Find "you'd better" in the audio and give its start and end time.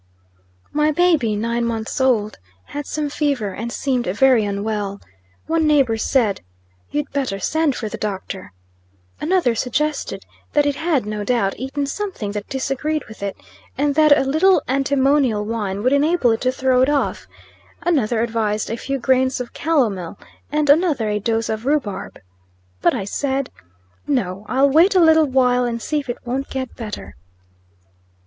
6.89-7.37